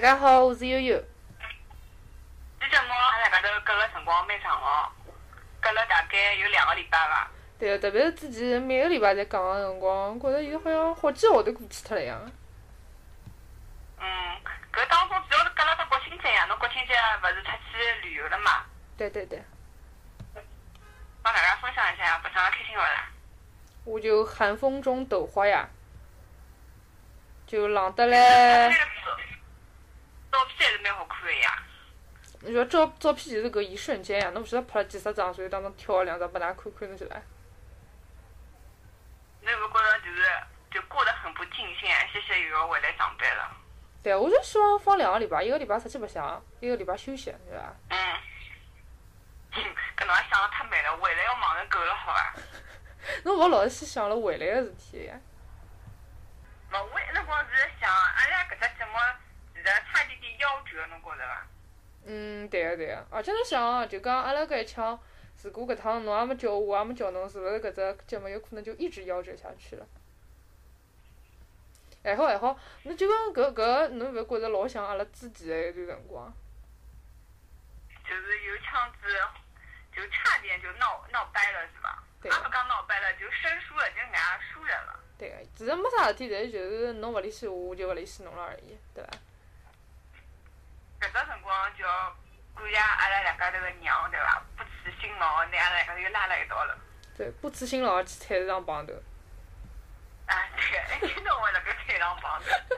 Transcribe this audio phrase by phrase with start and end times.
[0.00, 0.96] 大家好，我是悠悠。
[2.58, 4.88] 这节目阿拉搿头隔个辰光蛮长哦，
[5.60, 7.30] 隔了大概有两个礼拜伐。
[7.58, 12.18] 对个，特别是之前每个礼拜侪讲个辰光，觉着现在好像好几个号头过去脱了一样。
[13.98, 14.08] 嗯，
[14.72, 18.64] 搿当中主要是隔了只国庆节呀，侬国庆节勿是出去旅游了嘛？
[18.96, 19.44] 对对对，
[21.22, 23.06] 帮大家分享一下，白相了开心勿啦？
[23.84, 25.68] 我就寒风中抖花呀，
[27.46, 28.74] 就冷得那来。
[30.30, 31.62] 个照片还是蛮好看的呀。
[32.42, 37.22] 你说照照片就是搿一瞬间呀，侬勿晓得拍了几十张，所以当中挑了两张拨㑚看看得起来。
[39.42, 40.22] 侬有没有觉着就是
[40.70, 41.88] 就过得很不尽兴？
[42.12, 43.56] 歇歇又要回来上班了。
[44.02, 47.76] 对，我就希望放两个礼拜，一个礼拜出去白相，一个礼拜休息，对伐？
[47.90, 47.98] 嗯。
[49.96, 52.34] 搿侬也想得太美了，回来要忙着狗了，好伐？
[53.24, 55.20] 侬勿好老是去想了回来个事体呀。
[56.72, 58.92] 勿，我一直光是想，阿拉搿只节目
[60.06, 61.46] 点点夭折，侬觉着伐？
[62.06, 64.98] 嗯，对个对个，而且侬想哦，就讲阿拉搿一腔，
[65.42, 69.86] 如果搿趟侬也没叫我，也没叫侬，是勿是搿只节目有可能就一直夭折下去了？
[72.02, 76.32] 还好还好，侬就讲搿搿，侬勿觉着老像阿拉之前个一段辰光？
[78.08, 79.06] 就是有腔子，
[79.94, 82.02] 就差点就闹闹掰了，是伐？
[82.22, 84.98] 对也勿讲闹掰了，就生疏了，就人家输人了。
[85.18, 89.10] 对个，其实没啥事体，但是就是侬勿联系我，我就勿联系侬了而已，对伐？
[91.00, 92.16] 搿只辰光就要
[92.54, 94.42] 感谢阿拉两家头个娘，对伐？
[94.56, 96.78] 不辞辛劳，拿阿拉两家头又拉辣一道了。
[97.16, 98.92] 对，不辞辛劳去菜市场碰头，
[100.26, 102.76] 啊，对，一天到晚辣盖菜市场碰头。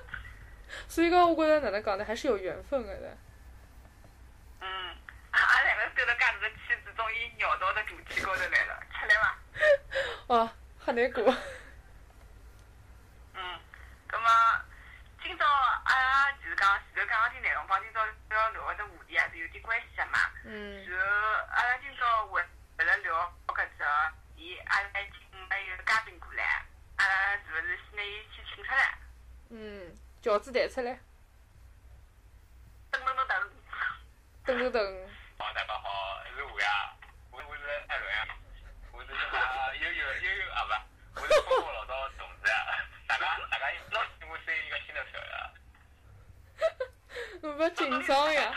[0.88, 3.16] 所以讲我觉着哪能讲呢，还是有缘分个的。
[4.60, 4.96] 嗯，
[5.32, 9.38] 阿拉两个兜了介大个圈子，终于绕到这主题高头来了，吃力伐？
[10.28, 11.24] 哦，很难过。
[13.34, 13.60] 嗯，
[14.06, 14.28] 葛么
[15.42, 15.54] 今朝
[15.86, 17.98] 阿拉就是讲前头讲个点内容，帮今朝
[18.30, 20.20] 要聊个只话题还是有点关系的嘛。
[20.44, 21.06] 嗯，然后
[21.50, 22.40] 阿拉今朝为
[22.78, 26.64] 为了聊搿只话题，阿拉请了一个嘉宾过来，
[26.94, 28.98] 阿拉是勿是先拿伊先请出来？
[29.50, 30.92] 嗯，饺子抬出来，
[32.92, 33.50] 噔噔噔噔。
[34.46, 35.08] 噔噔噔。
[35.38, 36.94] 好，大家好，是我呀，
[37.32, 38.28] 我我是艾伦呀，
[38.92, 40.62] 我是什么悠悠悠悠啊
[41.14, 45.52] 不，我是中国老早同事呀，大家大家老请我三一个新的票呀，
[47.42, 48.54] 侬勿要紧张呀。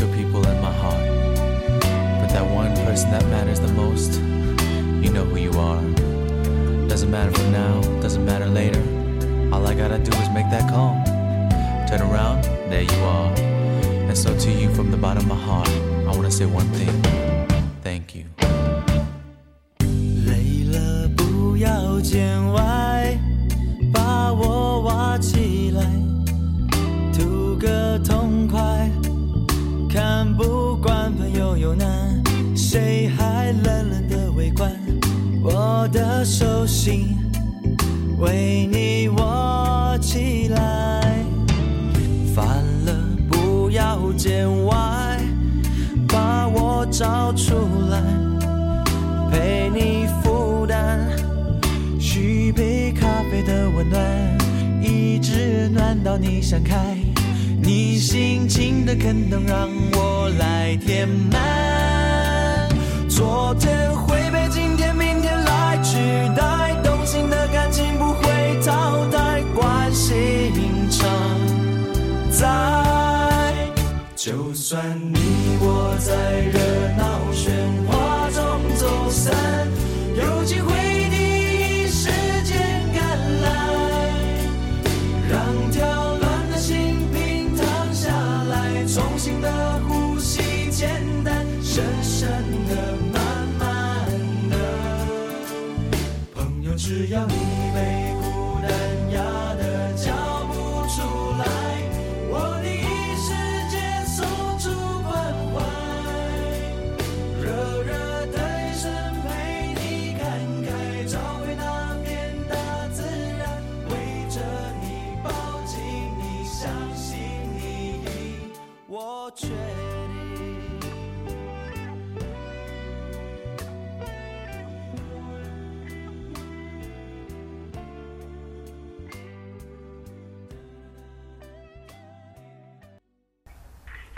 [0.00, 1.06] special people in my heart.
[2.20, 4.20] But that one person that matters the most,
[5.02, 5.82] you know who you are.
[6.88, 8.82] Doesn't matter from now, doesn't matter later.
[9.52, 10.94] All I gotta do is make that call.
[11.88, 13.32] Turn around, there you are.
[14.08, 15.68] And so to you from the bottom of my heart,
[16.08, 17.02] I wanna say one thing.
[17.82, 18.24] Thank you.
[20.26, 22.59] 累了不要见外，
[56.11, 56.75] 到你想开，
[57.63, 62.69] 你心情的坑洞让我来填满。
[63.07, 65.95] 昨天会被今天、明天来取
[66.35, 70.51] 代，动心的感情不会淘汰，关系
[70.89, 71.09] 常
[72.29, 72.45] 在。
[74.17, 74.83] 就算
[75.13, 75.17] 你
[75.61, 76.13] 我在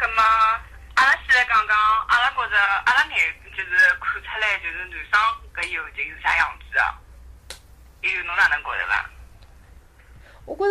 [0.04, 0.22] 葛么，
[0.96, 1.78] 阿拉先来讲讲，
[2.10, 3.72] 阿拉觉着阿拉眼就是
[4.02, 5.18] 看出来，就是男生
[5.56, 7.58] 搿友情是啥样子的？
[8.02, 9.10] 悠悠侬哪能觉着伐？
[10.46, 10.66] 我觉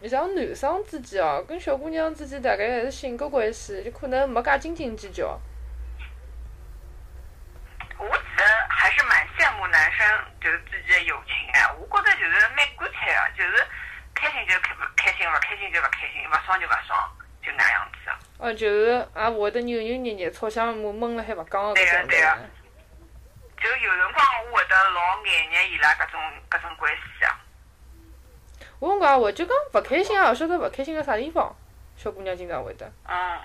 [0.00, 5.40] 着像男生之间哦，跟小姑娘之间大概还是性格关系，就可能没介斤斤计较。
[7.98, 10.06] 我其实还是蛮羡慕男生
[10.40, 13.66] 就是之间的友情的，我觉着就是蛮干脆的，就是
[14.14, 18.12] 开心就开不开心，勿开心就勿开心，勿爽就勿爽，就那样子的。
[18.38, 22.50] 哦，就是也会得扭扭捏捏，吵相骂，闷了还勿讲的搿种个对个的。
[23.60, 27.40] 就有辰光我会得老眼热伊拉搿种搿种关系啊。
[28.78, 31.52] 我讲，我就讲勿开心也勿晓得勿开心个啥地方，
[31.96, 32.86] 小姑娘经常会得。
[33.08, 33.40] 嗯。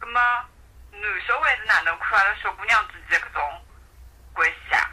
[0.00, 0.20] 葛么，
[0.90, 3.40] 男小孩是哪能看阿拉小姑娘之间搿种
[4.32, 4.90] 关系啊？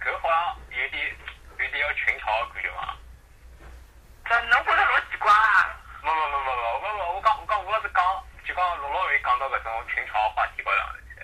[0.00, 1.10] 搿好像有点
[1.58, 2.94] 有点要群嘲的感觉嘛。
[4.30, 5.80] 这侬觉着老奇怪啊？
[6.02, 8.02] 没没没没没，我我我讲我讲我是讲
[8.44, 10.78] 就讲老老会讲到搿种群嘲话题高头
[11.08, 11.22] 去的。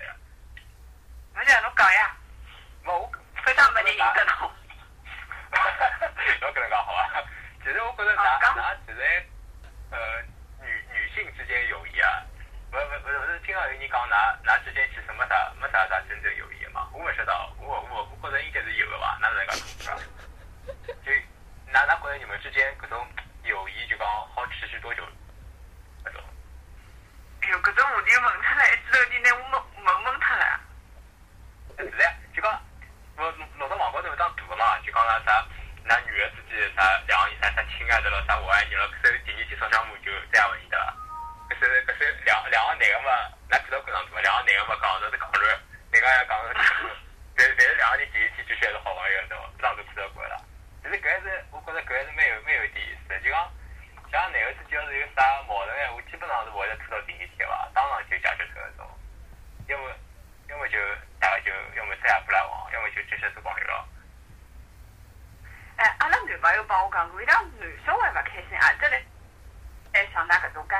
[1.35, 2.15] 侬讲侬讲呀，
[2.83, 3.09] 没我
[3.45, 4.51] 非常没人认得侬。
[6.41, 7.23] 要搿能讲好伐？
[7.63, 8.99] 其实我觉着㑚啊讲㑚其实
[9.91, 10.21] 呃
[10.61, 12.23] 女女性之间友谊啊，
[12.71, 14.11] 勿勿勿是勿是经常有人讲㑚
[14.43, 16.89] 㑚之间其实没啥没啥啥真正友谊的嘛。
[16.91, 19.17] 我勿晓得，我我我觉着应该是有的伐？
[19.21, 19.97] 哪能介讲？
[21.05, 23.07] 就㑚㑚觉着你们之间搿种
[23.43, 24.05] 友谊就讲
[24.35, 25.03] 好持续多久？
[26.03, 26.21] 搿种？
[27.41, 30.59] 哎哟，搿种话题问出来，一记头就拿我懵懵懵脱了。
[31.79, 32.61] 是的，就讲，
[33.15, 35.45] 我弄到网高头有张图个嘛，就讲了啥，
[35.87, 40.93] 㑚女的之间啥两个人啥啥亲爱的了，啥我爱你了，搿首第二天早上嘛就再也勿认得了。
[41.49, 43.09] 搿首搿首两两个男个嘛，
[43.49, 44.21] 㑚看到搿张图嘛？
[44.21, 45.59] 两个男个嘛讲的是讲乱，
[45.91, 46.73] 另外也讲的是，
[47.35, 49.43] 但但是两个人第一天继续还是好朋友，对伐？
[49.57, 50.35] 搿张图看到过了。
[50.83, 53.39] 其实搿还是我觉着搿还是蛮有蛮有点意思的，就讲
[54.11, 58.83] 像男个之间要是有啥矛盾闲话，基本上是勿会得拖到第二天伐，当场就解决脱搿种。
[59.67, 59.89] 要么
[60.49, 60.77] 要么就
[61.19, 62.15] 大家就要么再也
[62.95, 63.85] 就继续做朋友了。
[65.77, 67.51] 哎，阿拉男朋友帮我讲过，伊拉男
[67.85, 68.95] 小孩勿开心啊，这里
[69.93, 70.75] 哎像㑚搿种介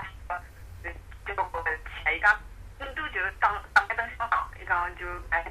[0.84, 0.90] 就
[1.26, 2.40] 就觉着气，伊讲
[2.78, 5.46] 顶多就打打一顿相打，伊讲就哎，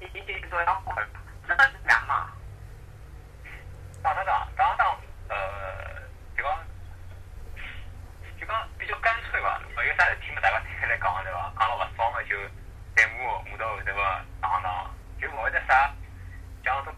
[0.00, 0.94] 伊伊就说要好，
[1.48, 2.30] 真的是这样吗？
[4.02, 4.84] 打打打打打，
[5.28, 6.02] 呃，
[6.36, 6.64] 就讲
[8.38, 11.52] 就讲比较干脆伐，没有啥事体嘛，大家摊开来讲对伐？
[11.58, 12.36] 讲了勿爽嘛就
[12.94, 14.90] 再骂骂到后头嘛，打打，
[15.20, 15.90] 就勿会得啥
[16.64, 16.94] 像种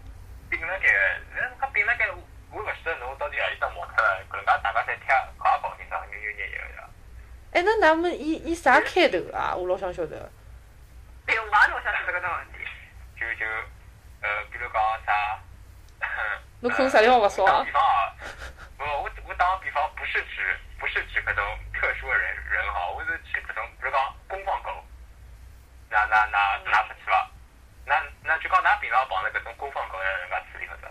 [0.50, 6.90] 并辣盖个，那搿并辣盖，我我勿晓得侬到底何里搭冒出来，搿能介大家侪听讲也跑进啥扭扭捏捏个对伐？
[7.56, 9.56] 哎，那咱们以以啥开头啊？
[9.56, 10.30] 我老想晓得。
[11.24, 12.58] 对，我也老想晓得搿种问题。
[13.18, 13.46] 就就
[14.20, 15.40] 呃，比如讲啥？
[16.60, 18.12] 侬可能啥地方勿爽啊打比方啊，
[18.76, 24.68] 不，我我打个比方，不是指不是指搿种特殊的人人哈，我是指搿种，比如讲公放狗，
[25.88, 27.26] 那那那拿出去伐？
[27.86, 30.82] 那那就讲㑚平常碰着搿种公放狗，要人家处理法子？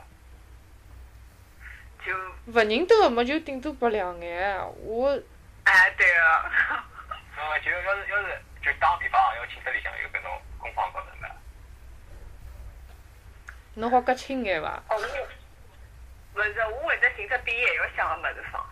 [2.03, 2.11] 就
[2.53, 4.59] 勿认得个么，就顶多白两眼。
[4.81, 5.21] 我
[5.65, 6.51] 哎，对个。
[7.95, 11.29] 要是要是就打比方啊，要寝室里向有搿种公放狗的嘛，
[13.75, 14.81] 侬好讲清眼伐？
[14.89, 14.95] 哦，
[16.33, 18.65] 我勿是，我会得寻只比伊还要香个物事放。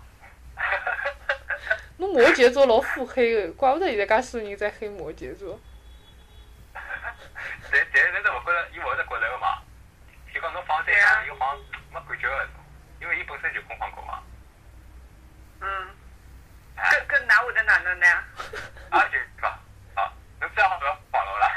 [1.97, 5.59] 侬摩羯座老腹黑个，怪不得现在介许多人在黑摩羯座。
[6.73, 9.61] 但但但是勿觉着伊勿会得觉着个嘛，
[10.33, 11.57] 就讲侬放在家，又好像
[11.91, 12.47] 没感觉个，
[13.27, 14.23] 本身就空旷过嘛。
[15.61, 15.87] 嗯，
[16.75, 18.07] 哎，搿搿哪会得哪能呢？
[18.89, 19.49] 啊就讲
[19.95, 21.47] 啊，侬最好不要暴露了。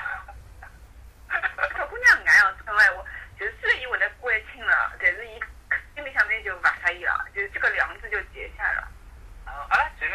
[1.76, 3.04] 小姑娘搿样子讲闲话，
[3.38, 5.40] 就是虽然伊会得关心了，但是伊
[5.94, 8.88] 心里向面就勿适意了，就是这个梁子就结下了。
[9.46, 10.06] 啊，阿拉就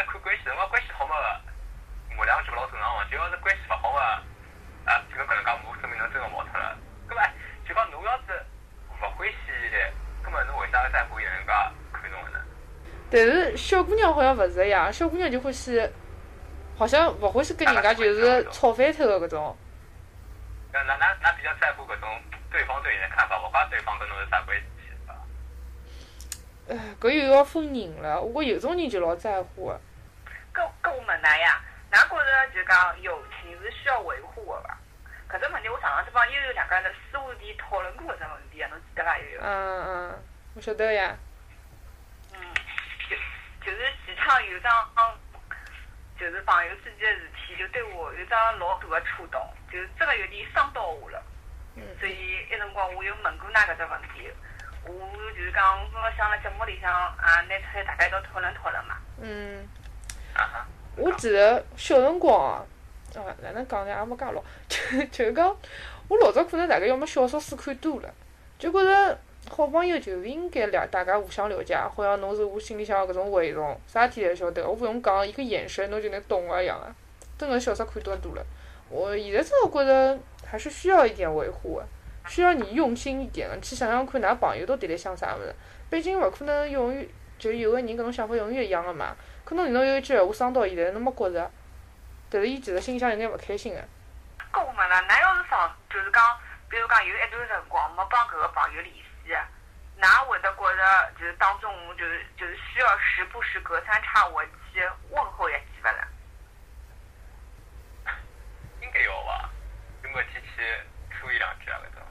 [0.51, 1.15] 辰光关系好嘛，
[2.17, 3.07] 骂两句老正常嘛。
[3.09, 4.19] 就要是关系勿好嘛，
[4.83, 6.77] 啊，就跟搿能介骂，说明侬真个毛脱了。
[7.07, 7.23] 葛末
[7.65, 8.45] 就讲侬要是
[8.99, 9.37] 勿欢喜，
[10.21, 11.53] 葛末侬为啥要在乎伊能介
[11.93, 12.39] 看侬个呢？
[13.09, 15.89] 但是小姑娘好像勿是一样，小姑娘就欢喜，
[16.77, 19.57] 好像勿欢喜跟人家就是吵翻脱个搿种。
[20.73, 22.09] 那那那那比较在乎搿种
[22.51, 25.15] 对方对你的看法，勿怪对方跟侬是啥关系，是吧？
[26.71, 28.19] 唉，搿又要分人了。
[28.19, 29.73] 我觉有种人就老在乎个。
[29.73, 29.79] 搿
[30.53, 34.77] 搿我问㑚呀，㑚觉着就讲友情是需要维护的伐？
[35.29, 39.17] 搿只问题我上趟子帮悠悠两家头私下里讨论过搿只问题啊，侬记得伐？
[39.17, 39.39] 悠悠？
[39.41, 40.23] 嗯嗯，
[40.55, 41.15] 我晓得呀。
[42.33, 42.39] 嗯，
[43.09, 43.15] 就
[43.65, 44.89] 就是前趟有桩，
[46.19, 49.41] 就是朋友之间的事体，就对我有桩老大的触动，
[49.71, 51.23] 就是真的有点伤到我了。
[51.77, 54.29] 嗯所以一辰光我又问过㑚搿只问题，
[54.85, 58.97] 我就是讲，我想辣节目里向啊拿出来大家一道讨论讨论嘛。
[59.21, 59.65] 嗯，
[60.97, 62.65] 我记得小辰光啊，
[63.15, 63.91] 啊，哪能讲呢？
[63.91, 65.55] 也没介老，就就是讲，
[66.07, 68.13] 我老早可能大概要么小说书看多了，
[68.59, 69.17] 就觉着
[69.49, 76.87] 好朋友就是应该了大家互相了解，好像侬是我心里向搿种蛔虫，啥事体侪晓得，我勿用讲，一个眼神侬就能懂个一样个。
[77.37, 78.45] 真个小说看多多了，
[78.89, 81.85] 我现在真的觉着还是需要一点维护个，
[82.27, 85.55] 需要你用心一点个，去想想看，㑚朋友到底辣想啥物事。
[85.89, 87.07] 毕竟勿可能永远
[87.41, 89.15] 就有个人搿种想法永远一样个嘛。
[89.43, 91.51] 可能侬有一句闲话伤到伊，但是侬没觉着，
[92.29, 93.81] 但是伊其实心里向有眼勿开心个。
[94.53, 96.21] 搿我问了，㑚要是上，就是讲，
[96.69, 99.33] 比如讲有一段辰光没帮搿个朋友联系，
[99.99, 104.39] 㑚会得觉着就是当中就是就是需要时不时隔三差五
[104.71, 106.07] 去问候一记勿啦？
[108.81, 109.49] 应该要伐？
[110.03, 110.61] 有没有提起
[111.19, 111.81] 说一两句啊？
[111.81, 112.03] 搿种，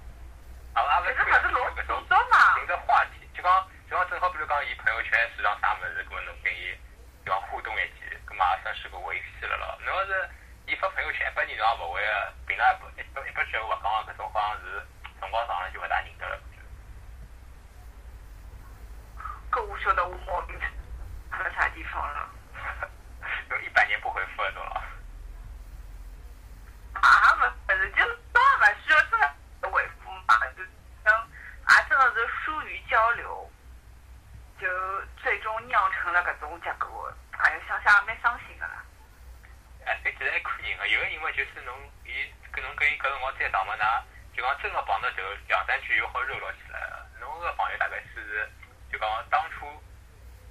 [0.74, 2.58] 啊啊勿可是是勿是老搿种复杂嘛？
[2.58, 6.78] 寻个话题，就讲就讲正好，比如讲伊朋友圈是张啥物事，搿么侬跟伊
[7.26, 9.76] 就讲互动一记，搿么也算是个维系了咯。
[9.84, 10.30] 侬要是
[10.66, 14.86] 伊发朋友圈一百年侬也勿会个，平常一百一不一百句闲话勿讲个，搿种好像是
[15.18, 16.38] 辰光长了就勿大认得了。
[19.50, 20.56] 搿我晓得我毛病
[21.32, 22.30] 出了啥地方了？
[23.50, 24.84] 侬一百年不回复搿种了。
[26.94, 27.96] 啊，勿勿是，就
[28.32, 29.18] 当然勿需要这
[29.66, 30.62] 个回复嘛，就
[31.02, 31.28] 能
[31.74, 33.50] 也真的是疏于交流，
[34.60, 34.68] 就
[35.22, 37.10] 最终酿成了搿种结果。
[37.32, 38.84] 哎呀，想想也蛮伤心的啦。
[39.86, 41.74] 哎，其实还看人个，有个人嘛就是侬
[42.04, 42.12] 伊
[42.52, 45.16] 跟侬跟伊搿辰光再打嘛，㑚就讲真个碰到头
[45.48, 47.06] 两三句又好热络起来了。
[47.18, 48.46] 侬个朋友大概是
[48.92, 49.66] 就讲当初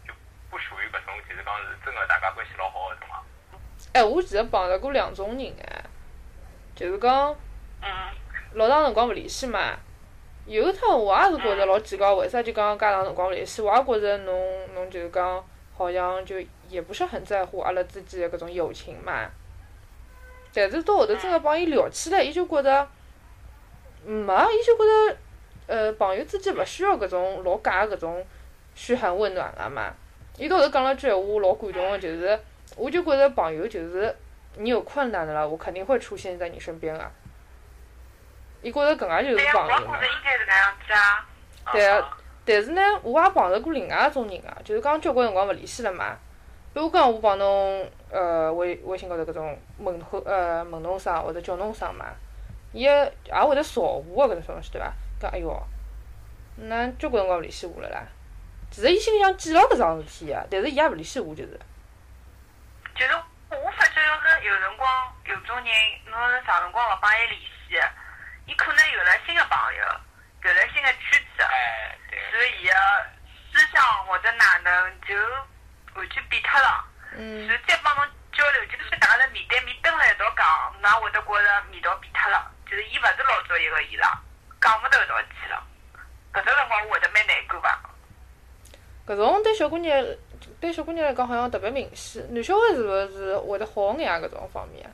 [0.08, 0.14] 就
[0.50, 3.22] 不属于搿种，就是讲是真个大家关系老好个种啊。
[3.94, 5.86] 哎，我其实碰着过两种人哎，
[6.76, 7.36] 就是讲
[7.82, 7.90] 嗯，
[8.54, 9.78] 老长辰光勿联系嘛。
[10.50, 13.62] 有一趟我也是觉着老奇怪，为啥就讲介长辰光联系？
[13.62, 15.46] 我也觉着侬侬就是讲
[15.78, 16.38] 好像就
[16.68, 19.30] 也不是很在乎阿拉之间的搿种友情嘛。
[20.52, 22.88] 但是到后头真个帮伊聊起来，伊就觉着
[24.04, 25.18] 没，伊就觉着
[25.68, 28.26] 呃朋友之间勿需要搿种老假搿种
[28.74, 29.94] 嘘寒问暖了嘛。
[30.40, 32.40] 伊到头讲了句闲话，老感动的，就是
[32.76, 34.16] 我就觉着朋友就是
[34.58, 37.12] 你有困难的了，我肯定会出现在你身边个。
[38.62, 40.08] 伊觉着搿能介就，是朋友嘛我也觉。
[40.08, 41.26] 着应该是搿样子啊。
[41.72, 46.18] 对啊，但是呢，我也碰着过另外一种人啊，就是讲交关辰光勿联系了嘛。
[46.74, 52.06] 比如讲，我帮侬呃微微信高头搿种问候呃问侬啥或者叫侬啥嘛，
[52.74, 54.94] 伊也也会得扫我个搿种东西对伐？
[55.20, 55.62] 讲哎哟，
[56.58, 58.04] 那交关辰光勿联系我了啦。
[58.72, 61.60] 其实伊心里向记牢搿桩事体个，但是伊也勿联系我就是。
[62.96, 63.14] 就是
[63.50, 65.66] 我发觉，要是有辰光有种人，
[66.06, 67.76] 侬是长辰光勿帮伊联系，
[68.50, 69.86] 伊可能有了新的朋友，
[70.44, 72.74] 有了新的圈子，哎，对所以伊个
[73.54, 75.14] 思想或者哪能就
[75.94, 76.84] 完全变脱了。
[77.16, 78.04] 嗯所以再帮侬
[78.34, 84.20] 交流，就是大家是面对面蹲辣一道讲，㑚会得觉着味道变脱了，就是伊勿是老早一个伊了，
[84.60, 85.64] 讲勿到一道去了。
[86.34, 87.80] 搿只辰光我会得蛮难过伐？
[89.08, 90.04] 搿种对小姑娘
[90.60, 94.90] 对小姑娘来讲好像特别明显，男小孩是勿是会得好眼啊搿种方面啊？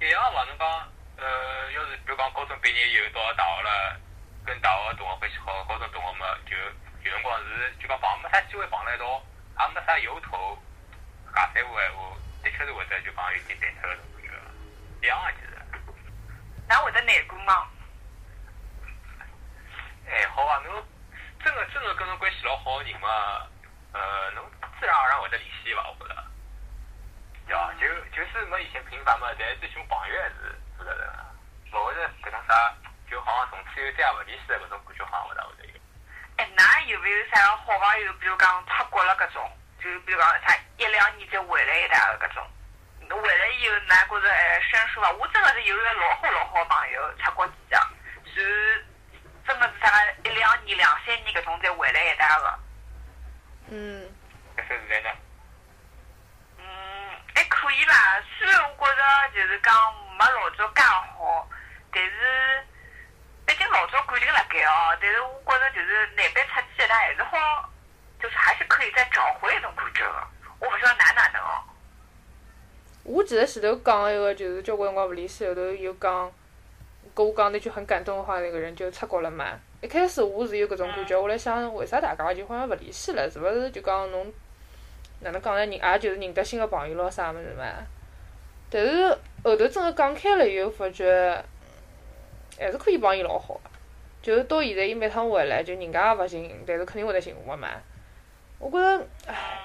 [0.00, 0.44] 一样伐？
[0.44, 4.00] 侬讲呃，要是比如讲高中毕业以后到了大学了，
[4.44, 6.56] 跟大学同学关系好，高中同学嘛，就
[7.02, 9.22] 有辰光是就讲碰没啥机会碰辣一道，
[9.60, 10.58] 也没啥由头
[11.34, 14.28] 讲三胡闲话，的确是会得就讲有点淡脱个感觉，
[15.02, 15.52] 一样个其实。
[16.68, 17.68] 那会得难过吗？
[20.06, 20.84] 哎，好啊，侬
[21.44, 23.46] 真个真个跟侬关系老好的人嘛，
[23.92, 24.44] 呃，侬
[24.80, 25.86] 自然而然会得联系吧？
[25.88, 26.24] 我觉着。
[27.46, 27.72] 对伐？
[27.74, 30.53] 就就是没以前频繁嘛，但是最起码朋友还是，
[32.34, 32.74] 勿会得搿种啥，
[33.10, 35.74] 就好像从此以后再也勿联系的搿种感觉，好像勿大会得有。
[36.36, 42.42] 哎，㑚有没有啥好朋友，比如讲出国了搿种，就比如讲啥一两年再回来一趟的搿种，
[43.22, 45.10] 回来以后㑚觉着哎生疏伐？
[45.12, 47.80] 我真的是有一个老好老好的朋友出国几趟，
[48.34, 48.84] 然
[49.46, 52.58] 真的是啥一两年、两三年搿种再回来一趟的。
[53.68, 54.10] 嗯，
[54.56, 55.10] 搿现在呢？
[56.58, 56.64] 嗯，
[57.34, 58.22] 还可以啦。
[58.38, 59.02] 虽然我觉着
[59.34, 59.74] 就是讲
[60.18, 61.48] 没老早介好，
[61.94, 62.64] 但是
[63.46, 64.98] 毕竟老早感情辣盖哦。
[65.00, 67.70] 但是我觉着就是难办出去一趟还是好，
[68.20, 70.26] 就是还是可以再找回一种感觉的。
[70.58, 71.62] 我不晓得哪哪能哦。
[73.04, 76.32] 我记得前头讲一个，就是交关辰光勿联系，后头又讲
[77.14, 79.58] 跟我讲那句很感动的话，那个人就出国了嘛。
[79.82, 83.30] 一开始我是有搿种感觉，我辣想为啥大家就好像勿联系了？
[83.30, 84.32] 是勿是就讲侬
[85.20, 85.60] 哪能讲呢？
[85.60, 87.64] 人也就是认得新个朋友咯啥物事嘛。
[88.70, 89.08] 但是
[89.44, 91.44] 后头真个讲开了以后，发觉
[92.58, 93.70] 还是可以帮伊老好个。
[94.22, 97.68] 就是到现在，伊每趟回来，就人家也勿寻，但是肯定会得寻我个嘛。
[98.58, 99.60] 我觉着，唉，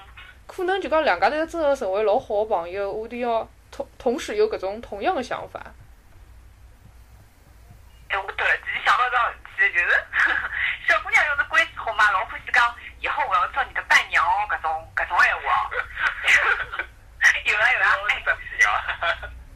[0.46, 5.60] 可能就讲两家头真个成为老好个朋友，我都要同同时有搿种同样个想法。
[8.10, 9.38] 哎，我突然之间想到桩事
[9.70, 9.88] 体，就是
[10.86, 15.70] 小姑娘要是关系好嘛，老欢喜讲以后我要做你的伴娘哦，搿种搿种闲话。
[17.44, 18.22] 有啊有啊，哎。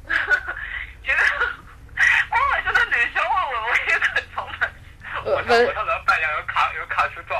[1.04, 1.18] 就是
[2.30, 4.70] 我勿晓得男小孩会勿会有搿种的。
[5.04, 7.34] 呃，我上我勿上老板娘有卡有卡出照，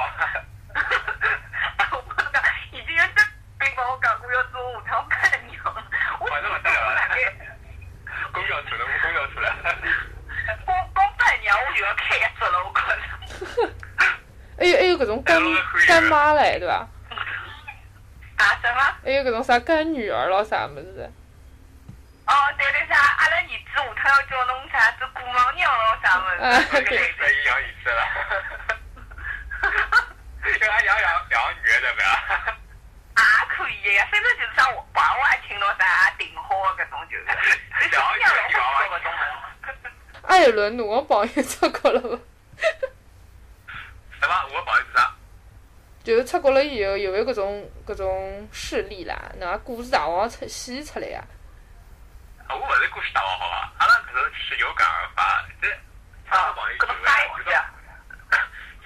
[1.93, 3.25] 我讲已经有真
[3.59, 5.62] 兵帮我讲过要做下趟伴娘，
[6.18, 6.75] 我反正勿得了
[8.33, 9.55] 公交出了，公交出了。
[10.64, 13.03] 光光伴娘我就要开一只了，我觉着。
[14.57, 15.42] 还有还有搿种干
[15.87, 16.88] 干妈唻，对伐？
[18.37, 18.81] 啊什么？
[19.05, 21.12] 还有搿种啥干女儿咯啥物事。
[22.27, 23.40] 哦，对对啥，阿拉
[23.75, 26.67] 儿子下趟要叫侬啥子姑妈娘咯啥物啊事。
[26.71, 26.97] 这个在
[27.45, 28.01] 养椅子了，
[30.45, 32.57] 因为俺养养两个女的对吧？
[33.17, 37.27] 也可以的呀，反正就是啥娃娃亲咯啥订好的搿种就是，
[37.81, 39.91] 就小姑娘老好做搿种的。
[40.29, 42.19] 艾伦，侬个朋友出国了伐？
[44.21, 44.35] 什么？
[44.55, 45.15] 我不好意思啊。
[46.03, 49.17] 就是出国了以后，有没有搿种搿种事例啦？
[49.41, 51.21] 侬也故事大王出显出来呀？
[51.21, 51.43] 啊
[52.55, 53.73] 我勿是故事大王好伐？
[53.79, 55.69] 阿拉搿种是有感而发，这
[56.31, 57.67] 啥朋友搿种啥意思啊？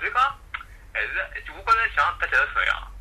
[0.01, 0.23] 就是讲，
[0.95, 1.13] 还是
[1.45, 2.93] 就我觉着像搭脚踏车一样。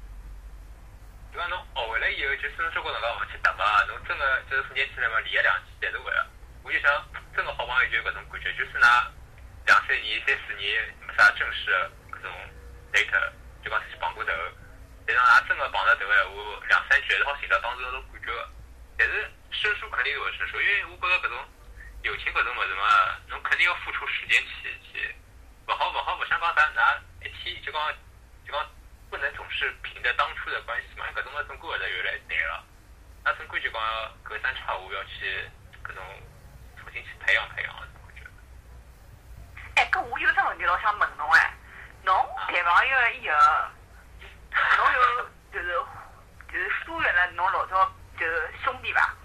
[1.32, 6.28] 就讲侬学会了以后，就算侬交关辰光勿去搭嘛，侬真个就是年轻人嘛，练一两期侪是会个。
[6.64, 6.92] 我就想，
[7.34, 9.08] 真个好朋友就有搿种感觉，就是拿
[9.68, 11.72] 两三年、三四年没啥正式
[12.12, 12.28] 搿种
[12.92, 13.32] date，
[13.64, 14.32] 就讲出去碰过头，
[15.08, 18.50] 但是㑚真个碰着头闲话，两三句还是好寻到当时那种感觉个。
[18.98, 21.38] 但是生疏肯定是会生疏，因为我觉着搿种
[22.02, 25.16] 友情搿种物事嘛，侬肯定要付出时间去去，
[25.68, 27.94] 勿好勿好勿想讲啥，㑚一天就讲
[28.46, 28.66] 就讲
[29.10, 32.64] 不能总是凭着当初的关系嘛，搿种物总归会得越来越淡了。
[33.24, 33.82] 那总归就讲
[34.24, 35.50] 隔三差五要去
[35.84, 36.04] 搿种
[36.80, 38.24] 重新去培养培养的种感觉。
[39.76, 41.54] 哎，搿我有只问题老想问侬哎，
[42.04, 42.16] 侬
[42.48, 43.38] 谈朋友以后，
[44.78, 45.74] 侬有就是
[46.52, 49.16] 就是疏远了侬老早就是兄弟吧？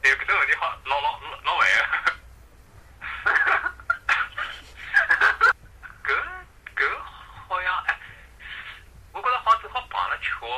[0.00, 2.14] 对，搿种问题好老老老老烦个。
[6.02, 6.08] 搿
[6.74, 6.98] 搿
[7.46, 8.00] 好像哎，
[9.12, 10.48] 我觉着好像正好碰了巧，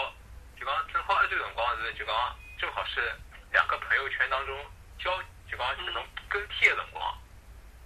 [0.57, 2.15] 就讲正好一段辰光是就讲
[2.59, 3.13] 正好是
[3.51, 4.65] 两个朋友圈当中
[4.99, 7.19] 交就讲搿种更替的辰光。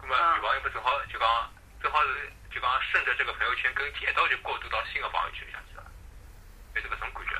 [0.02, 1.50] 那么女朋友不正好就讲
[1.82, 5.84] 正好是就讲顺着这个朋友圈更替，一道就过渡到新的朋友圈里向去了，
[6.74, 7.35] 就是搿种感觉。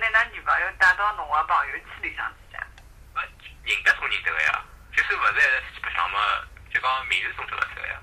[0.00, 2.66] 得拿㑚女朋友带到侬个朋友圈里向去啊？
[3.14, 3.24] 啊，
[3.64, 4.62] 认得总认得个呀，
[4.96, 6.18] 就是勿是一直出去白相嘛，
[6.72, 7.98] 就讲名字总叫得出个呀。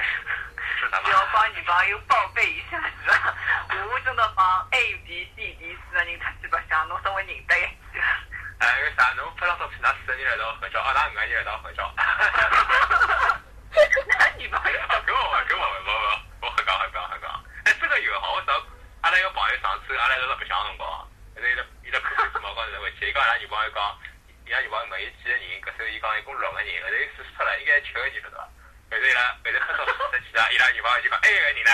[1.10, 3.34] 要帮女朋友报备一下是吧？
[3.90, 8.00] 我真的帮 A、B、C、D 四个人出去白相，侬稍微认得一些。
[8.58, 9.12] 哎，因为啥？
[9.14, 11.94] 侬拍张照片，㑚四个人一道合照，阿拉五个人一道合照。
[13.70, 15.90] 㑚女朋友啊，搿我勿，搿我勿，勿
[16.42, 17.44] 勿，我瞎讲瞎讲瞎讲。
[17.64, 18.54] 哎，这个有好，我上
[19.10, 20.86] 阿拉一个朋友上次阿拉一道白相个辰光，
[21.34, 23.98] 伊拉伊拉伊拉看手机嘛，讲是回去，伊讲伊拉女朋友讲，
[24.46, 28.46] 伊拉女朋友问伊几个人，搿时候伊讲一共六个人，后头伊数错了，应该七个人晓得伐？
[28.46, 31.70] 后头伊拉后头拍照数得起来，伊拉女朋友就讲还有一个人呢。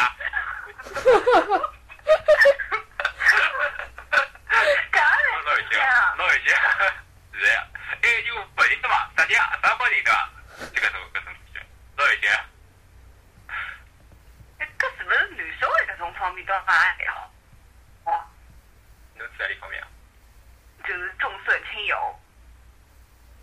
[4.96, 4.96] 搿
[5.44, 5.77] 老有劲，
[6.16, 6.49] 老有劲，
[7.37, 7.68] 是的呀。
[8.01, 9.61] 哎，就勿认得嘛，啥人啊？
[9.61, 10.33] 啥帮人对伐？
[10.72, 11.61] 就搿种搿种感觉，
[11.99, 12.33] 老有劲。
[16.46, 17.33] 搿爱好，
[18.05, 18.22] 哦，
[19.16, 19.88] 侬指何里方面啊？
[20.87, 21.96] 就是重色轻友。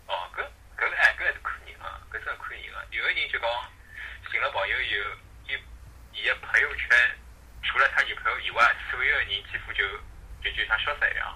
[0.06, 0.40] 哦，搿
[0.78, 2.80] 搿个哎，搿还是看人啊，搿真的看人啊。
[2.90, 3.50] 有个人就讲
[4.30, 4.40] 寻
[4.98, 5.04] 了
[5.48, 5.60] 朋友以后，
[6.12, 6.88] 伊伊个朋友圈
[7.62, 9.84] 除了他女朋友以外，所有的人几乎就
[10.42, 11.34] 就就像消失一样，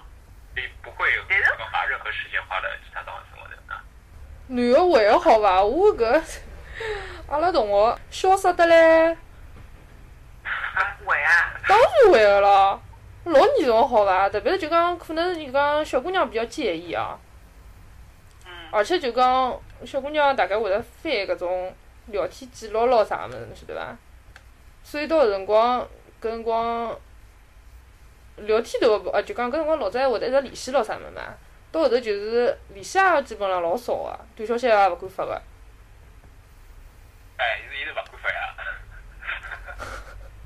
[0.55, 3.83] 所以不会有对的讲把任何时间花在其他地方什么的啊。
[4.49, 5.63] 男个还好伐？
[5.63, 6.23] 我搿
[7.29, 7.99] 阿拉同学？
[8.11, 9.13] 潇洒得来，
[10.45, 12.83] 啊，会啊，当然会个咯，
[13.25, 14.29] 老严重好伐？
[14.29, 17.19] 特别是就讲可能就讲小姑娘比较介意啊，
[18.47, 21.75] 嗯，而且就讲小姑娘大概会得翻搿种
[22.09, 23.97] 聊天记录咯啥物事，侬晓得伐？
[24.83, 25.81] 所以到辰光
[26.21, 26.97] 搿辰光
[28.37, 31.23] 聊天都勿，呃，就讲搿辰光老早还会得一直联系咯啥物事嘛。
[31.71, 35.43] 到后头就是联系也基本上老少个，短消息也勿敢发个。
[37.37, 38.55] 哎，伊是勿敢发呀。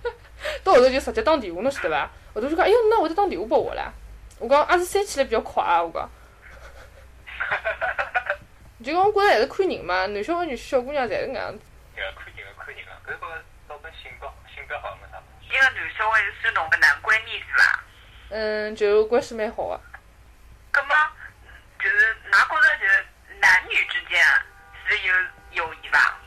[0.64, 2.10] 到后头就直接打电话，侬晓得伐？
[2.34, 3.92] 后头就讲，哎哟，那会得打电话拨我啦。
[4.40, 6.10] 我讲也是删起来比较快啊，我讲。
[8.82, 11.64] 就讲我觉着还是看人嘛，男小孩、女小姑娘侪是搿样子。
[11.94, 15.22] 搿个看人个看人个，搿个倒跟性格性格好没啥。
[15.40, 17.80] 一个男小孩是侬个男闺蜜是伐？
[18.30, 19.80] 嗯，就关系蛮好个。
[20.72, 20.94] 葛么，
[21.78, 23.06] 就是㑚觉着就是
[23.40, 24.20] 男女之间
[24.88, 25.14] 是有
[25.64, 26.18] 友谊伐？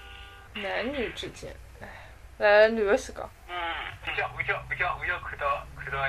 [0.54, 1.88] 男女之间，哎，
[2.38, 3.30] 来男个先讲。
[3.50, 3.56] 嗯，
[4.06, 6.00] 我叫我叫我叫我叫看到看到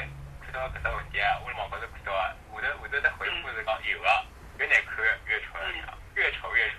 [0.45, 4.07] 看到搿只问题啊，我辣网高头看到啊，下头下头的回复是讲有个，
[4.59, 5.47] 越难看越丑，
[6.17, 6.77] 越丑越丑。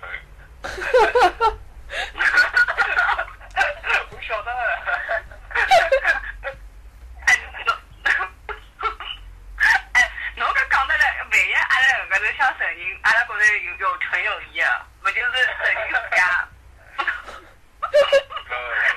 [4.10, 4.60] 我晓得了。
[7.24, 7.28] 哎，
[7.64, 7.72] 侬，
[9.92, 14.64] 哎，侬搿讲得来，万一阿拉搿头想承认，阿拉觉着有有纯友谊个，
[15.04, 16.20] 勿就是承认自家？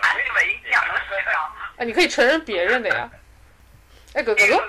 [0.02, 1.02] 阿拉就勿影响侬去
[1.32, 1.34] 讲，
[1.78, 3.08] 啊，你可以承认别人的呀。
[4.16, 4.60] 哎，搿搿种。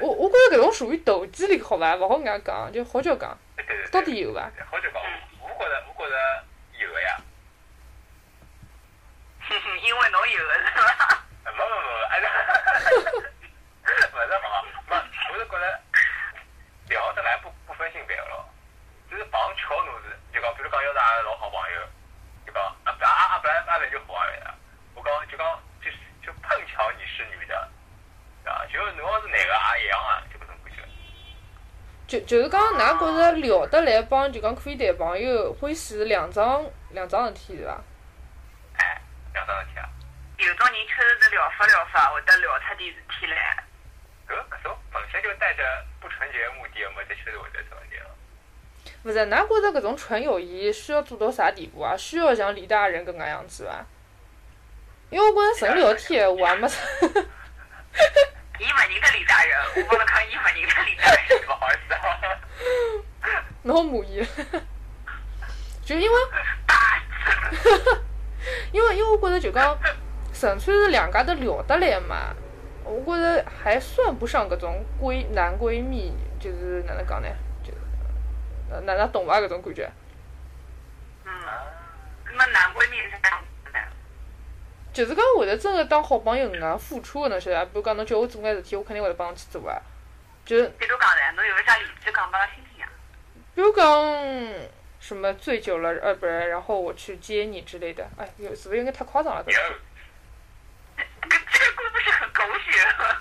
[0.00, 1.94] 我我觉着搿种属于投机里好伐？
[1.96, 3.90] 勿好搿样讲，就好叫讲，对对对。
[3.90, 4.50] 到底有伐？
[4.70, 5.02] 好就讲，
[5.40, 6.44] 我觉着我觉着
[6.78, 7.16] 有个呀。
[9.82, 11.24] 因为侬有个是伐？
[11.50, 12.20] 没没没，哎，
[14.12, 14.96] 勿是好伐？
[14.96, 14.96] 没，
[15.32, 15.80] 我是觉着
[16.88, 18.48] 聊得来不不分性别个咯，
[19.10, 21.80] 就是碰巧侬是就讲，比如讲要是阿拉老好朋友，
[22.46, 24.54] 就讲啊不啊啊本来阿拉就好朋友的，
[24.94, 27.56] 我讲就讲就是就碰巧你是女的，
[28.44, 30.82] 啊，就侬要是男个也一样啊，就搿种感觉。
[32.10, 37.80] 就就是讲，㑚觉着聊得来帮就讲可以谈朋友，欢喜是两桩两桩事体是伐？
[38.78, 39.00] 哎，
[39.32, 39.88] 两桩事体啊，
[40.38, 43.62] 有种人确实是聊法聊法，会得聊出点事体来。
[44.26, 45.62] 搿搿种本身就带着
[46.00, 48.10] 不纯洁目的的嘛，这确实会得这问题了。
[49.04, 51.96] 勿是，㑚觉着搿种纯友谊需要做到啥地步啊？
[51.96, 53.86] 需要像李大人搿能样子伐？
[55.10, 56.76] 因为我觉着纯聊天闲话也没啥。
[58.58, 61.49] 伊勿认得李大人，我帮侬讲，伊勿认得李大人。
[63.62, 63.74] 不好意思啊。
[63.74, 64.26] 侬好满意，
[65.84, 66.16] 就因为
[68.72, 69.76] 因为因为我觉着就讲，
[70.32, 72.34] 纯粹是两家头聊得来嘛，
[72.84, 77.28] 我觉着还算不上搿种闺男闺蜜，就是哪能讲呢？
[77.62, 77.72] 就
[78.70, 79.38] 呃哪哪懂伐？
[79.40, 79.90] 搿种感觉，
[81.24, 81.30] 嗯，
[82.24, 83.78] 那么男闺蜜是啥样子呢？
[84.92, 87.64] 就是讲会得真个当好朋友搿能介付出个，侬晓得伐？
[87.66, 89.76] 比如讲侬叫我做眼事体，我肯定会得帮侬去做啊。
[90.46, 92.59] 就是比如讲呢，侬有个啥例子讲拨阿拉听
[93.60, 93.84] 如讲
[94.98, 98.06] 什么醉酒了，呃，不是，然后我去接你之类的。
[98.16, 99.42] 哎，有是不是有点太夸张了？
[99.46, 102.70] 这这个故事很狗血。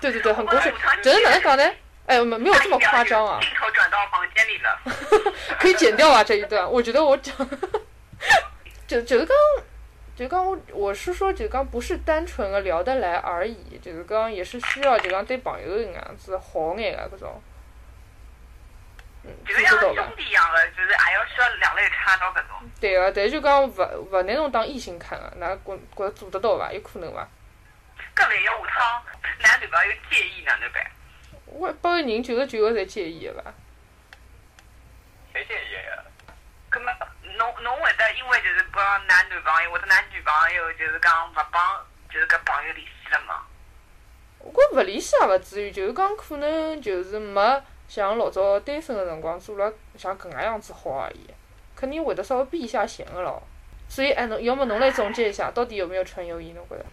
[0.01, 0.73] 对对对，很狗血。
[1.01, 1.63] 真的哪能讲呢？
[2.05, 3.39] 哎，没没有这么夸张啊。
[3.41, 4.79] 镜头转到房间里了。
[5.59, 6.69] 可以剪掉啊这一段。
[6.69, 7.35] 我觉得我讲，
[8.87, 9.35] 就就是讲，
[10.15, 17.41] 就讲我我是说，就讲不是单纯的聊得来而已，就是讲也是需要就讲对朋友那样子好眼的这种。
[19.23, 20.15] 嗯，就是像兄？
[20.15, 22.69] 弟一样的，就是还要需要两肋插刀搿种。
[22.79, 26.71] 对个、但就讲勿勿拿侬当异性看个，㑚觉觉着做得到伐？
[26.71, 27.27] 有可能伐？
[28.15, 29.03] 搿万一下趟
[29.39, 30.85] 男男朋友介意哪能办？
[31.45, 33.53] 我八个人九十九个侪介意个伐？
[35.33, 36.03] 谁介意呀？
[36.69, 36.91] 葛么
[37.37, 43.43] 侬侬会得因为就是帮㑚男朋友或者男女朋友就是讲勿帮就是搿朋友联系了吗？
[44.39, 47.41] 我觉着勿联系也勿至于，就是讲可能就是没
[47.89, 51.27] 像老早单身个辰光做了像搿能样子好而已，
[51.75, 53.41] 肯定会得稍微避一下嫌个咯。
[53.89, 56.53] 所以，哎，侬要么侬来总结一下，到底有没有纯友谊？
[56.53, 56.85] 侬觉着？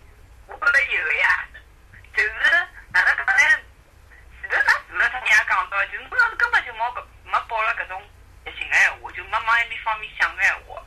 [0.48, 1.44] 我觉着有呀，
[2.16, 2.30] 就是
[2.88, 3.60] 哪能讲呢？
[4.40, 8.00] 前头㑚除了他人也讲到，就是侬要是根本就没搿没抱了搿种
[8.46, 10.80] 热情个闲话，就没往埃面方面想个闲话，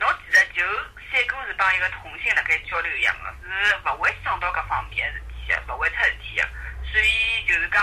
[0.00, 0.66] 侬其实就
[1.14, 5.72] 三哥是帮一个同性辣盖交流一样个，是勿会想到搿方面个事体个。
[5.72, 6.42] 勿会出事体的。
[6.90, 7.80] 所以就是讲，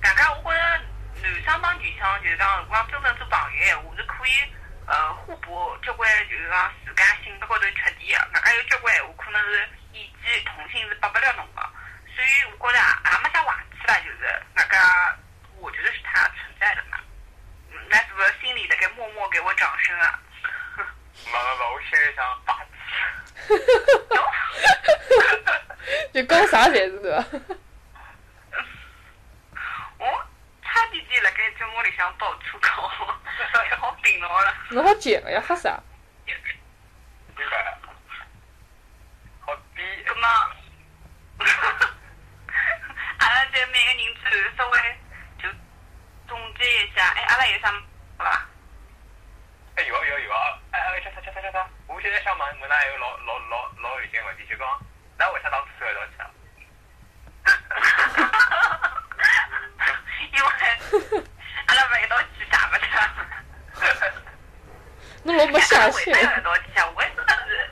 [0.00, 0.80] 大家我觉着
[1.22, 4.30] 男生帮女生就是讲，如果真正做朋友闲话，是可以
[4.86, 8.40] 呃互补交关就是讲自家性格高头缺点的。
[8.40, 11.62] 外加有交关闲话可能是意见同性是帮不了侬的。
[12.14, 12.28] 所以
[12.60, 14.24] 我觉着也没啥坏处啦，就是
[14.56, 15.16] 外加
[15.58, 16.98] 我觉得是它存在的嘛。
[17.88, 20.18] 那是不是心里在给默默给我掌声啊？
[20.76, 22.68] 没没没，我心里想霸气。
[26.12, 27.24] 就讲啥侪是对伐？
[29.98, 30.26] 我
[30.76, 32.70] 差点点辣盖节目里向到处讲，
[33.64, 34.54] 也 好顶牢了。
[34.70, 35.82] 侬好贱个呀，吓啥？
[36.26, 36.36] 明
[37.48, 37.78] 白？
[39.40, 39.82] 好逼。
[40.04, 40.28] 葛么，
[43.18, 44.78] 阿拉再每个人最后稍微
[45.38, 45.48] 就
[46.28, 47.72] 总结一下，哎，阿拉有啥
[48.18, 48.46] 好伐？
[49.76, 50.58] 哎，有啊有啊有啊！
[50.72, 51.66] 哎哎，叫啥叫啥叫啥？
[51.86, 54.66] 我现在想问问㑚一个老老老老有劲个问题，就讲，
[55.18, 56.30] 㑚为啥当初走一道去啊？
[60.32, 60.46] 因为
[61.66, 62.84] 阿拉勿一道去啥勿得。
[65.24, 66.14] 侬老没下限为。
[66.14, 66.86] 啥要一道去啊？
[66.94, 67.70] 我真的是，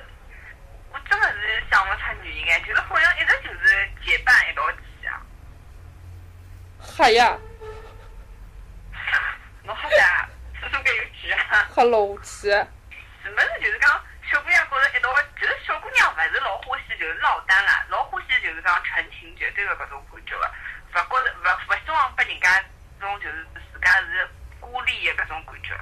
[0.93, 5.23] 我真的是想不出原因哎，就是好像一直就是结伴一道去啊。
[6.81, 7.39] 吓呀，
[9.63, 10.29] 侬好啥？
[10.61, 11.69] 叔叔搿有句啊。
[11.75, 12.49] 吓老气。
[13.23, 13.91] 什么是就是讲
[14.31, 20.51] 小姑娘觉着一道，就是小姑娘勿是老欢喜就是落单啦，老欢喜就是讲纯情绝对的搿种感觉个，
[20.93, 22.63] 勿觉着勿勿希望拨人家
[23.01, 24.29] 这种就是自家是
[24.61, 25.79] 孤立的搿种感觉，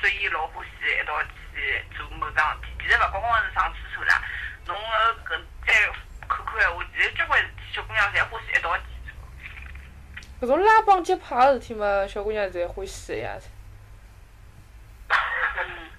[0.00, 1.22] 所以老欢喜一道
[1.54, 2.68] 去做某桩事体。
[2.82, 4.22] 其实勿光光是上厕所啦，
[4.66, 5.72] 侬呃搿再
[6.28, 9.10] 看看闲话，其实交关事体小姑娘侪欢喜一道去做。
[10.46, 13.36] 搿种拉帮结派的事体嘛，小姑娘侪欢喜个呀。
[15.08, 15.90] 嗯，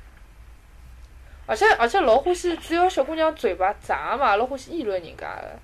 [1.45, 5.60] 而且而且老欢喜，只要小姑娘嘴巴杂嘛，老欢喜议论人家个。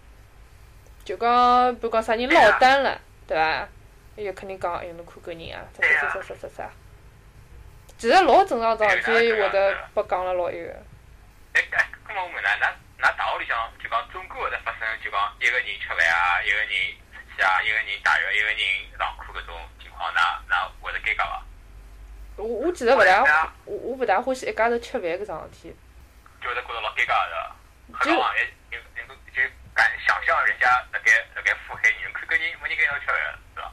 [1.05, 3.65] 就讲，比如讲啥人落单了，对伐？
[4.17, 6.69] 伊就肯定讲，哎哟，侬看搿人啊，啥啥啥啥啥啥。
[7.97, 10.69] 其实老正常桩事体，会得被讲了老一个。
[11.53, 11.61] 哎
[12.13, 12.67] 么我问㑚，㑚
[12.99, 16.67] 㑚大学里向就讲总归会得发生就讲一个人吃饭啊，一个人
[17.33, 18.55] 出去啊，一个人打药，一个人
[18.97, 20.17] 上课搿种情况，㑚
[20.49, 21.43] 㑚会得尴尬伐？
[22.37, 25.75] 我我其实勿大，我我勿大欢喜一家头吃饭搿桩事体。
[26.41, 27.51] 就会得觉着老尴尬的，
[27.93, 29.41] 很多行业就能够就
[29.73, 33.15] 敢想象人家辣盖辣盖腹黑你，看搿人没人跟伊吃饭，
[33.55, 33.71] 是伐？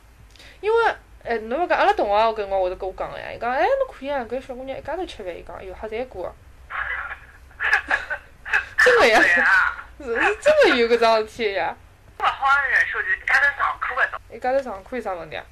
[0.61, 0.95] 因为，
[1.25, 6.33] 哎，侬勿讲阿拉同学搿辰光会得跟我讲个呀，伊讲，哎，侬可以啊，搿小姑娘一家头吃饭，伊讲，哎哟，吓残过。
[8.79, 9.21] 真个呀，
[9.99, 11.77] 是是真个有搿桩事体呀。
[12.21, 14.21] 勿好忍受就是家头上课搿种。
[14.31, 15.45] 一家头上课有啥问题啊？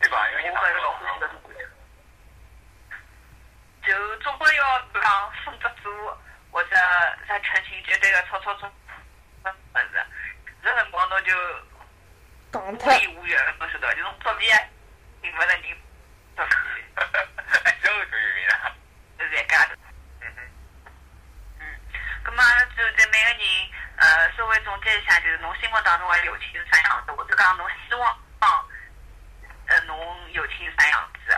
[0.00, 0.28] 对伐？
[0.30, 1.68] 因为你上我搿是老欢喜搿种感觉。
[3.86, 6.18] 就总归要比如讲分着做，
[6.50, 6.74] 或者
[7.28, 8.66] 啥成群结队的吵吵吵，
[9.42, 10.00] 么子，
[10.62, 13.94] 搿辰光侬就无讲脱，言无语了，侬晓得伐？
[13.94, 14.46] 就侬作弊，
[15.22, 15.62] 寻勿着人
[16.34, 16.52] 作弊，
[17.64, 18.74] 哎，这个可以明啊。
[19.18, 19.74] 就是一家头。
[20.20, 20.38] 嗯哼。
[21.60, 21.62] 嗯，
[22.24, 23.34] 咁么阿拉最后再每个人
[24.74, 28.18] 总结一下，就是侬心目当中的友情是啥样子，或者讲侬希望
[29.66, 29.96] 呃侬
[30.32, 31.36] 友情是啥样子。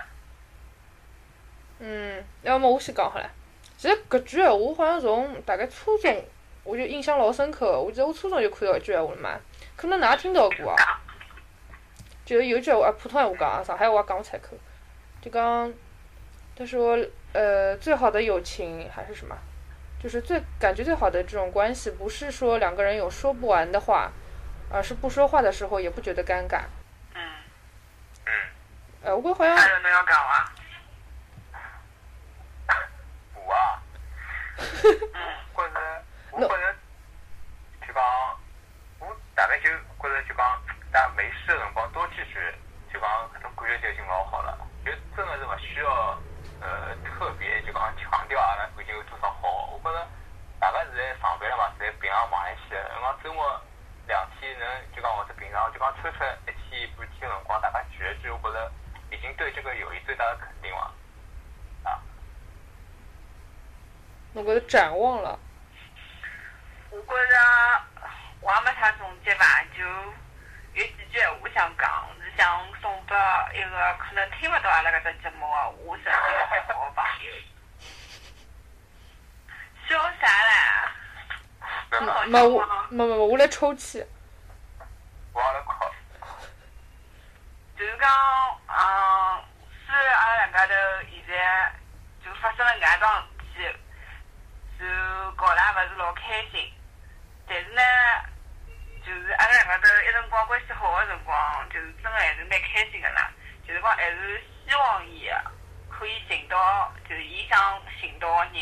[1.80, 3.30] 嗯，要么我先讲好了。
[3.76, 6.24] 其实搿句闲话我好像从大概初中
[6.64, 7.78] 我就印象老深刻的。
[7.78, 9.38] 我记得我初中就看到一句闲话了嘛，
[9.76, 10.98] 可能㑚听到过啊。
[12.24, 14.56] 就是有一句闲话，啊普通闲话讲啊，上海话讲勿出口。
[15.20, 15.74] 就讲，
[16.56, 16.98] 他说，
[17.34, 19.36] 呃，最好的友情还是什么？
[20.06, 24.12] 就是最感觉最好的这种关系，不是说两个人有说不完的话，
[24.70, 26.60] 而是不说话的时候也不觉得尴尬。
[27.12, 27.20] 嗯，
[28.24, 28.32] 嗯，
[29.02, 29.56] 呃，我好像？
[29.56, 29.58] 我
[33.52, 33.82] 啊，
[34.56, 34.62] 嗯
[35.56, 36.74] 觉着，我觉着，
[37.84, 38.00] 就讲，
[39.00, 42.38] 我大概就觉着就讲，大没事的辰光多继续，
[42.92, 46.16] 就讲搿种感觉就已经老好了，就真的是勿需要，
[46.60, 49.66] 呃，特别就讲强调阿拉感情有多少好。
[49.82, 50.08] 我觉着
[50.58, 53.60] 大家现在上班了嘛，现在平常忙一些，辰光周末
[54.08, 54.66] 两天能
[54.96, 58.72] 就讲或者平常就讲抽出一天半天的辰光，大家聚一聚，我觉着
[59.12, 60.92] 已经对这个友谊最大的肯定了。
[61.84, 62.02] 啊，
[64.34, 65.38] 我觉得展望了。
[66.90, 67.34] 我觉着
[68.40, 69.44] 我也没啥总结吧，
[69.76, 69.82] 就
[70.74, 73.14] 有几句闲话想讲，是想送给
[73.58, 76.14] 一个可能听勿到阿拉搿只节目的我身边
[76.68, 77.32] 的好朋友。
[79.88, 80.92] 笑啥啦？
[82.26, 84.04] 没我，没没没，我来抽气。
[96.36, 96.70] 开心，
[97.48, 97.80] 但是呢，
[99.00, 103.32] 就是阿拉两个都一辰光关系好的辰光，就是真的还是蛮开心的啦。
[103.66, 105.40] 就是讲还是希望伊啊
[105.88, 108.52] 可以寻到，就是伊想寻到个人，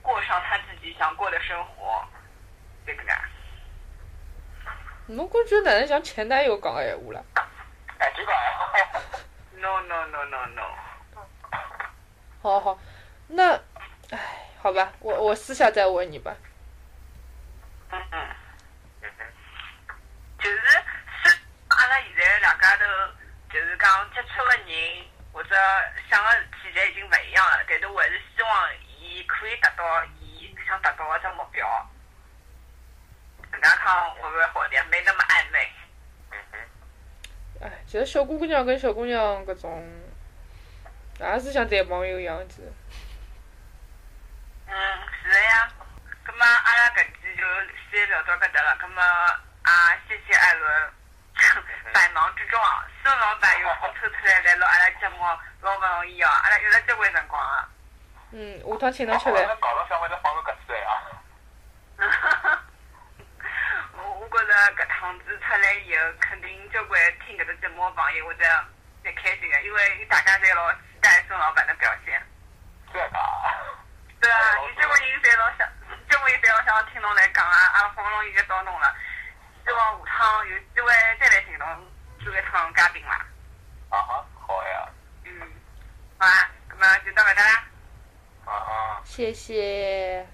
[0.00, 2.06] 过上他自己想过的生活。
[2.86, 3.12] 这个呢？
[5.08, 7.20] 侬感觉哪能像前男友讲的闲话啦？
[7.98, 8.32] 哎，谁讲？
[9.58, 10.62] No no no no no。
[12.42, 12.78] 好好，
[13.26, 13.54] 那，
[14.10, 14.18] 哎，
[14.62, 16.32] 好吧，我我私下再问你吧。
[17.96, 18.36] 嗯嗯，
[19.02, 19.24] 嗯哼，
[20.38, 20.58] 就是
[21.24, 22.84] 是阿拉现在两家头，
[23.50, 25.54] 就是讲接触的人或者
[26.10, 31.90] 想的事体侪已经勿一样了，但是我还是希望伊可以达到伊想达到的只目标。
[33.52, 34.84] 人家看会勿会好点？
[34.88, 35.72] 没那么暧昧。
[36.32, 36.58] 嗯哼，
[37.62, 39.82] 唉，其实小姑娘跟小姑娘搿种，
[41.20, 42.70] 也是像谈朋友一样子。
[44.66, 44.74] 嗯，
[45.22, 45.72] 是的呀。
[46.24, 47.42] 葛末阿拉搿期就
[47.90, 48.76] 先聊到搿搭了。
[48.80, 49.70] 葛么啊，
[50.08, 50.92] 谢谢艾伦。
[51.92, 55.18] 百忙之中啊，孙老板有空抽出来来录阿拉节目，
[55.60, 56.28] 老勿容易哦。
[56.28, 57.68] 阿拉约了交关辰光啊。
[58.32, 59.56] 嗯，下趟请侬吃我饭。
[59.60, 60.88] 搞了放个搿次呀。
[63.92, 68.64] 我我觉着搿趟子出来以后，肯定交关听搿只节目的朋友会得
[69.04, 72.20] 蛮开心的，因为大家侪老期待孙老板的表现。
[72.92, 73.10] 这个，
[74.20, 75.68] 对啊，有交关人侪老想，
[76.26, 78.94] 交关人侪老想听侬来讲啊，阿拉好不容易约到侬了，
[79.64, 81.66] 希望下趟有机会再来请侬
[82.18, 83.24] 做一趟嘉宾啦。
[83.90, 84.88] 啊哈，好呀，
[85.24, 85.40] 嗯，
[86.18, 87.64] 好啊，那么就到搿搭啦，
[88.46, 90.26] 啊哈，谢谢，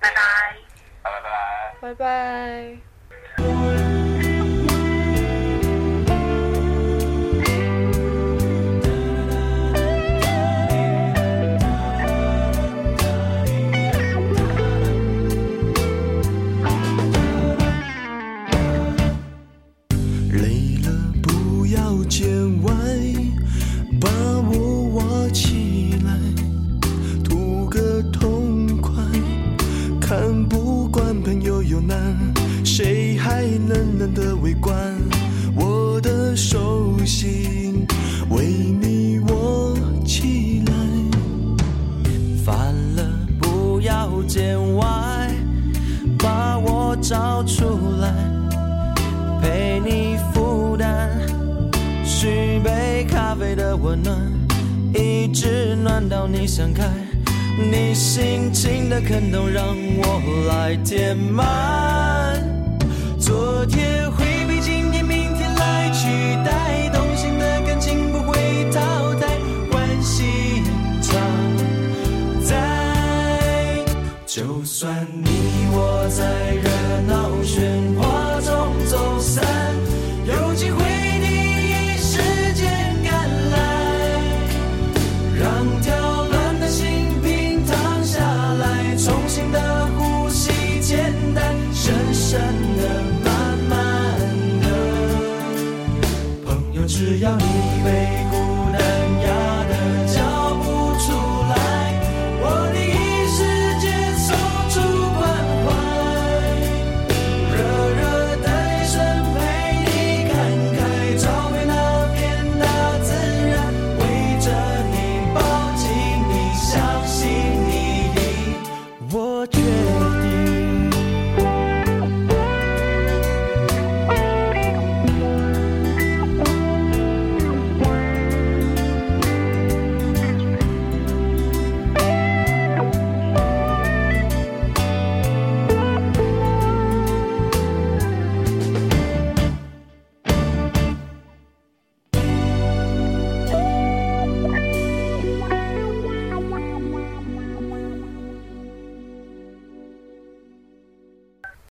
[0.00, 0.56] 拜拜。
[1.02, 2.93] 拜拜拜拜。